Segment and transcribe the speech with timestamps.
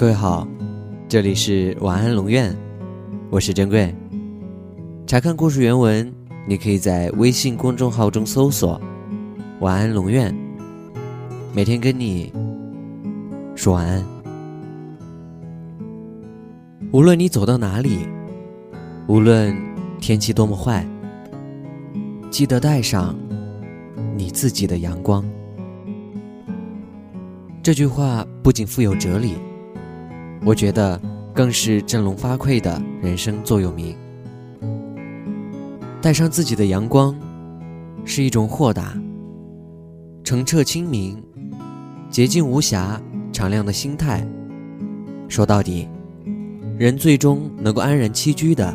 [0.00, 0.48] 各位好，
[1.10, 2.56] 这里是晚安龙院，
[3.28, 3.94] 我是珍贵。
[5.06, 6.10] 查看故事原文，
[6.48, 8.80] 你可以在微信公众号中搜索
[9.60, 10.34] “晚安龙院”，
[11.52, 12.32] 每天跟你
[13.54, 14.02] 说晚安。
[16.92, 17.98] 无论你走到哪里，
[19.06, 19.54] 无论
[20.00, 20.82] 天气多么坏，
[22.30, 23.14] 记得带上
[24.16, 25.22] 你自己的阳光。
[27.62, 29.34] 这句话不仅富有哲理，
[30.44, 31.00] 我觉得
[31.34, 33.96] 更是振聋发聩的人生座右铭。
[36.00, 37.14] 带上自己的阳光，
[38.04, 38.98] 是一种豁达、
[40.24, 41.22] 澄澈清明、
[42.08, 43.00] 洁净无瑕、
[43.32, 44.26] 敞亮的心态。
[45.28, 45.86] 说到底，
[46.78, 48.74] 人最终能够安然栖居的，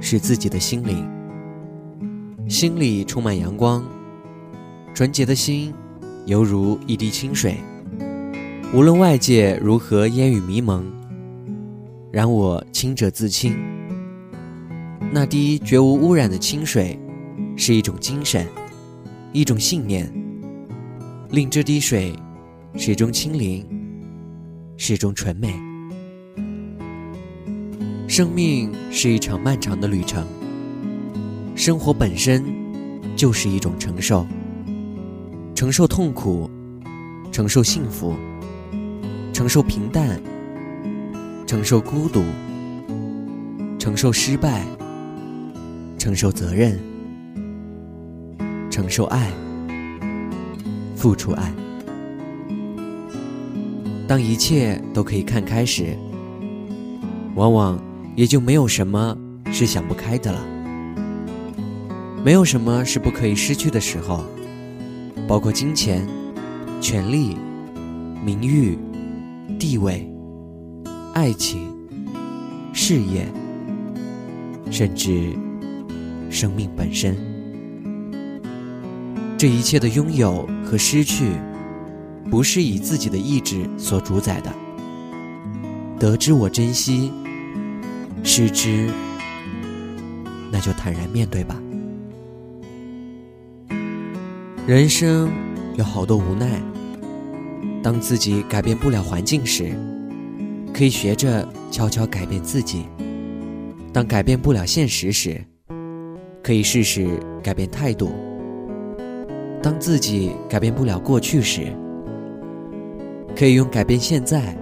[0.00, 1.08] 是自己的心灵。
[2.48, 3.84] 心里充满阳光，
[4.94, 5.74] 纯洁的心，
[6.26, 7.56] 犹如一滴清水。
[8.72, 10.84] 无论外界如何烟雨迷蒙，
[12.12, 13.52] 然我清者自清。
[15.10, 16.96] 那滴绝无污染的清水，
[17.56, 18.46] 是一种精神，
[19.32, 20.08] 一种信念，
[21.30, 22.14] 令这滴水
[22.76, 23.66] 始终清灵，
[24.76, 25.52] 始终纯美。
[28.06, 30.24] 生命是一场漫长的旅程，
[31.56, 32.44] 生活本身
[33.16, 34.24] 就是一种承受，
[35.56, 36.48] 承受痛苦，
[37.32, 38.14] 承受幸福。
[39.40, 40.20] 承受平淡，
[41.46, 42.22] 承受孤独，
[43.78, 44.66] 承受失败，
[45.96, 46.78] 承受责任，
[48.70, 49.30] 承受爱，
[50.94, 51.50] 付出爱。
[54.06, 55.96] 当一切都可以看开时，
[57.34, 57.82] 往往
[58.14, 59.16] 也就没有什么
[59.50, 60.46] 是想不开的了。
[62.22, 64.22] 没有什么是不可以失去的时候，
[65.26, 66.06] 包括金钱、
[66.78, 67.38] 权力、
[68.22, 68.76] 名誉。
[69.60, 70.10] 地位、
[71.12, 71.70] 爱情、
[72.72, 73.28] 事业，
[74.70, 75.36] 甚至
[76.30, 77.14] 生命本身，
[79.36, 81.32] 这一切的拥有和失去，
[82.30, 84.50] 不是以自己的意志所主宰的。
[85.98, 87.12] 得知我珍惜，
[88.22, 88.88] 失之
[90.50, 91.60] 那就坦然面对吧。
[94.66, 95.30] 人生
[95.76, 96.58] 有好多无奈。
[97.82, 99.72] 当自己改变不了环境时，
[100.72, 102.84] 可以学着悄悄改变自己；
[103.92, 105.42] 当改变不了现实时，
[106.42, 107.08] 可以试试
[107.42, 108.08] 改变态度；
[109.62, 111.72] 当自己改变不了过去时，
[113.34, 114.54] 可以用改变现在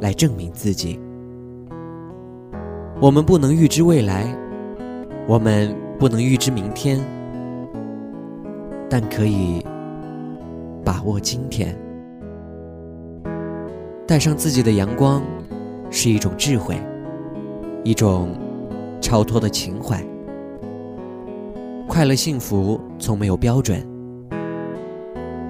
[0.00, 0.98] 来证明自己。
[3.02, 4.26] 我们不能预知未来，
[5.26, 6.98] 我们不能预知明天，
[8.88, 9.62] 但可以
[10.82, 11.76] 把握今天。
[14.10, 15.22] 带上自己的阳光，
[15.88, 16.76] 是一种智慧，
[17.84, 18.36] 一种
[19.00, 20.04] 超脱的情怀。
[21.86, 23.86] 快乐幸福从没有标准，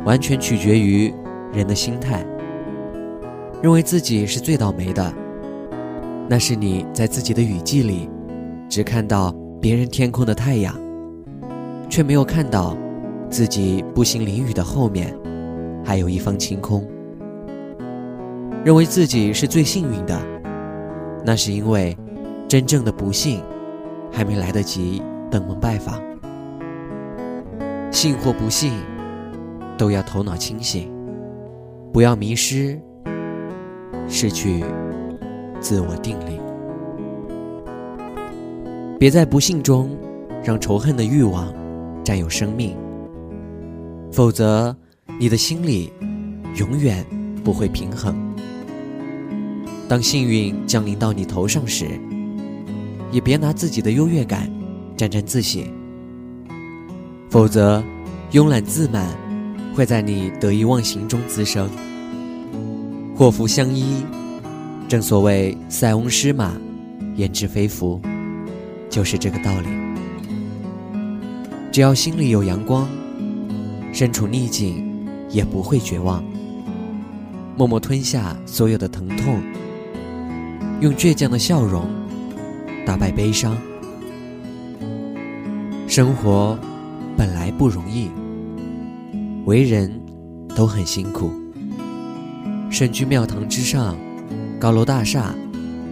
[0.04, 1.10] 完全取决于
[1.54, 2.22] 人的心态。
[3.62, 5.10] 认为自己是最倒霉的，
[6.28, 8.10] 那是你在自己的雨季里，
[8.69, 10.78] 只看到别人天空的太阳，
[11.88, 12.76] 却没有看到
[13.31, 15.16] 自己步行淋雨的后面，
[15.82, 16.87] 还有一方晴空。
[18.62, 20.21] 认为自己是最幸运的，
[21.25, 21.97] 那是因为
[22.47, 23.43] 真正的不幸
[24.12, 25.98] 还没来得及登门拜访。
[27.91, 28.72] 幸或不幸，
[29.78, 30.93] 都要头脑清醒，
[31.93, 32.78] 不要迷失，
[34.06, 34.62] 失去
[35.59, 36.38] 自我定力。
[38.99, 39.97] 别在不幸中
[40.44, 41.50] 让仇恨的欲望
[42.04, 42.76] 占有生命，
[44.12, 44.76] 否则
[45.19, 45.91] 你的心里
[46.56, 47.04] 永远
[47.43, 48.29] 不会平衡。
[49.90, 52.00] 当幸运降临到你头上时，
[53.10, 54.48] 也别拿自己的优越感
[54.96, 55.66] 沾沾自喜，
[57.28, 57.82] 否则
[58.30, 59.04] 慵懒自满
[59.74, 61.69] 会在你得意忘形中滋生。
[63.16, 64.04] 祸福相依，
[64.87, 66.52] 正所谓塞翁失马，
[67.16, 68.00] 焉知非福，
[68.88, 69.69] 就是这个道理。
[71.72, 72.88] 只要心里有阳光，
[73.93, 74.86] 身处逆境
[75.31, 76.22] 也不会绝望，
[77.56, 79.43] 默默吞下所有的疼痛。
[80.81, 81.85] 用倔强的笑容
[82.87, 83.55] 打败悲伤。
[85.87, 86.59] 生活
[87.19, 88.09] 本来不容易，
[89.44, 90.00] 为人
[90.56, 91.31] 都很辛苦。
[92.71, 93.94] 身居庙堂之上，
[94.59, 95.35] 高楼大厦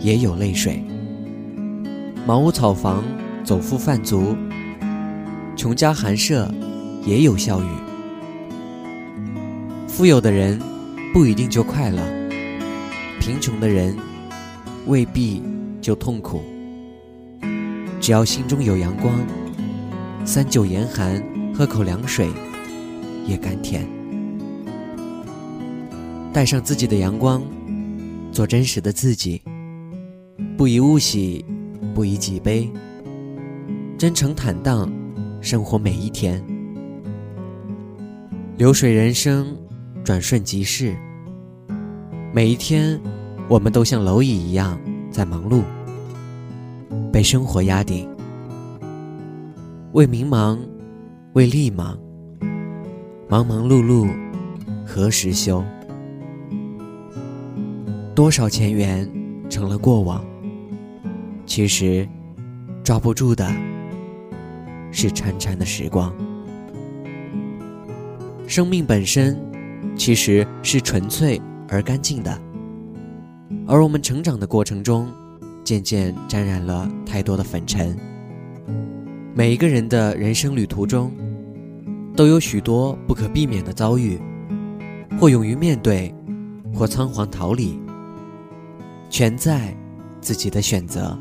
[0.00, 0.82] 也有泪水；
[2.26, 3.04] 茅屋草房，
[3.44, 4.34] 走夫贩卒，
[5.54, 6.50] 穷家寒舍
[7.04, 7.68] 也有笑语。
[9.86, 10.58] 富有的人
[11.12, 12.00] 不一定就快乐。
[13.20, 13.94] 贫穷的人
[14.88, 15.42] 未必
[15.80, 16.42] 就痛苦。
[18.00, 19.14] 只要心中有阳光，
[20.24, 21.22] 三九严寒，
[21.54, 22.28] 喝口凉水
[23.26, 23.86] 也甘甜。
[26.32, 27.42] 带上自己的阳光，
[28.32, 29.42] 做真实的自己，
[30.56, 31.44] 不以物喜，
[31.94, 32.70] 不以己悲，
[33.98, 34.90] 真诚坦荡，
[35.40, 36.42] 生活每一天。
[38.56, 39.56] 流水人生，
[40.02, 40.96] 转瞬即逝。
[42.32, 43.00] 每一天，
[43.48, 44.78] 我们都像蝼蚁一样
[45.10, 45.62] 在忙碌。
[47.10, 48.06] 被生活压顶，
[49.92, 50.58] 为名忙，
[51.32, 51.98] 为利忙，
[53.28, 54.08] 忙忙碌碌，
[54.86, 55.64] 何时休？
[58.14, 59.10] 多少前缘
[59.48, 60.22] 成了过往，
[61.46, 62.06] 其实
[62.84, 63.50] 抓不住的
[64.92, 66.14] 是潺潺的时光。
[68.46, 69.36] 生命本身
[69.96, 72.38] 其实是纯粹而干净的，
[73.68, 75.06] 而我们成长的过程中。
[75.64, 77.94] 渐渐沾染了太多的粉尘。
[79.34, 81.12] 每一个人的人生旅途中，
[82.16, 84.18] 都有许多不可避免的遭遇，
[85.20, 86.14] 或勇于面对，
[86.72, 87.78] 或仓皇逃离，
[89.10, 89.76] 全在
[90.22, 91.14] 自己的选择。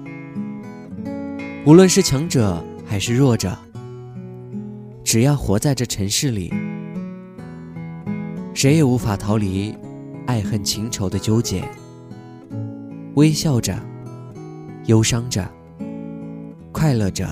[1.65, 3.53] 无论是强者还是弱者，
[5.03, 6.53] 只要活在这尘世里，
[8.53, 9.75] 谁也无法逃离
[10.25, 11.67] 爱恨情仇的纠结。
[13.17, 13.75] 微笑着。
[14.85, 15.43] 忧伤着，
[16.71, 17.27] 快乐着，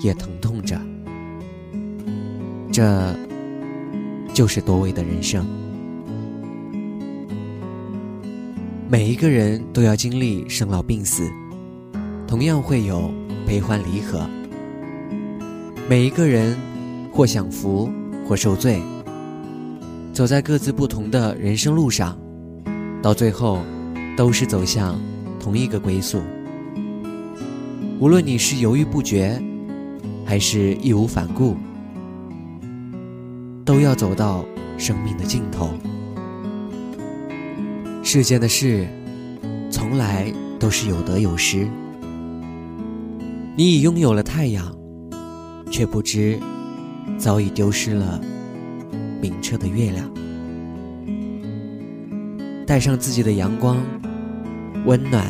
[0.00, 0.80] 也疼痛着，
[2.72, 3.14] 这
[4.32, 5.44] 就是多维的人生。
[8.88, 11.28] 每一个人都要经历生老病死，
[12.24, 13.10] 同样会有
[13.44, 14.24] 悲欢离合。
[15.88, 16.56] 每一个人
[17.12, 17.90] 或享福，
[18.26, 18.80] 或受罪，
[20.12, 22.16] 走在各自不同的人生路上，
[23.02, 23.58] 到最后
[24.18, 24.98] 都是走向。
[25.38, 26.20] 同一个归宿，
[28.00, 29.40] 无论你是犹豫不决，
[30.26, 31.56] 还是义无反顾，
[33.64, 34.44] 都要走到
[34.76, 35.70] 生命的尽头。
[38.02, 38.88] 世间的事，
[39.70, 41.68] 从来都是有得有失。
[43.56, 44.76] 你已拥有了太阳，
[45.70, 46.40] 却不知
[47.16, 48.20] 早已丢失了
[49.22, 50.10] 明澈的月亮。
[52.66, 53.78] 带上自己的阳光。
[54.84, 55.26] 温暖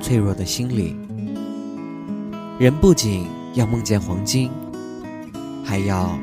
[0.00, 0.96] 脆弱的心灵，
[2.58, 4.50] 人不仅要梦见黄金，
[5.64, 6.18] 还要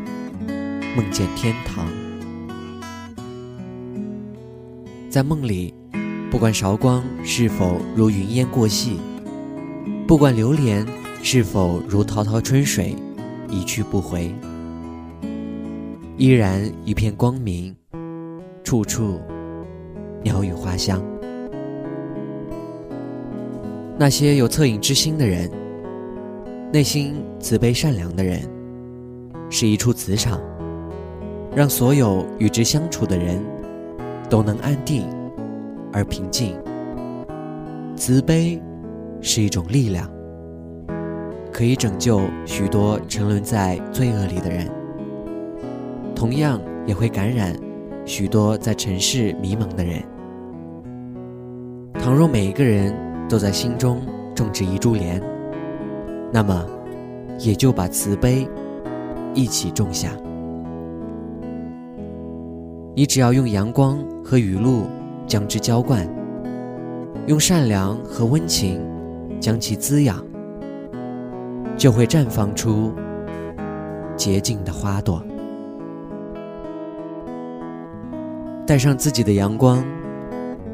[0.95, 1.87] 梦见天堂。
[5.09, 5.73] 在梦里，
[6.29, 8.99] 不管韶光是否如云烟过隙，
[10.05, 10.85] 不管流连
[11.23, 12.95] 是否如滔滔春水
[13.49, 14.31] 一去不回，
[16.17, 17.75] 依然一片光明，
[18.63, 19.19] 处处
[20.21, 21.01] 鸟语花香。
[23.97, 25.49] 那些有恻隐之心的人，
[26.73, 28.41] 内心慈悲善良的人，
[29.49, 30.41] 是一处磁场，
[31.55, 33.41] 让所有与之相处的人
[34.29, 35.07] 都能安定
[35.93, 36.57] 而平静。
[37.95, 38.61] 慈悲
[39.21, 40.11] 是一种力量，
[41.49, 44.69] 可以拯救许多沉沦在罪恶里的人，
[46.13, 47.55] 同样也会感染
[48.03, 50.03] 许多在尘世迷茫的人。
[51.93, 52.93] 倘若每一个人。
[53.27, 54.01] 都在心中
[54.33, 55.21] 种植一株莲，
[56.31, 56.65] 那么
[57.39, 58.47] 也就把慈悲
[59.33, 60.11] 一起种下。
[62.95, 64.83] 你只要用阳光和雨露
[65.27, 66.07] 将之浇灌，
[67.27, 68.79] 用善良和温情
[69.39, 70.23] 将其滋养，
[71.75, 72.93] 就会绽放出
[74.15, 75.21] 洁净的花朵。
[78.65, 79.83] 带上自己的阳光，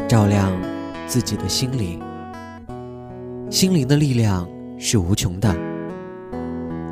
[0.07, 0.51] 照亮
[1.07, 1.99] 自己的心灵。
[3.51, 5.53] 心灵的力量是无穷的，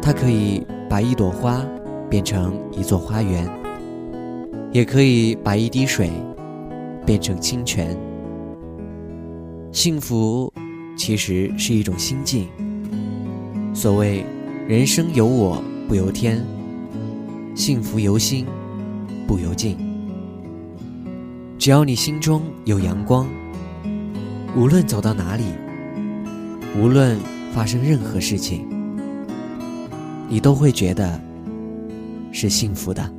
[0.01, 1.66] 它可以把一朵花
[2.10, 3.50] 变成一座花园，
[4.74, 6.12] 也可以把一滴水
[7.06, 7.98] 变成清泉。
[9.72, 10.51] 幸福
[10.98, 12.50] 其实是一种心境。
[13.74, 14.25] 所谓
[14.68, 16.46] “人生由我不由天，
[17.56, 18.46] 幸福由心
[19.25, 19.78] 不由境”。
[21.58, 23.25] 只要你心中有阳光，
[24.58, 25.46] 无论走到哪里。
[26.78, 27.18] 无论
[27.52, 28.68] 发生任何事情，
[30.30, 31.20] 你都会觉得
[32.32, 33.19] 是幸福的。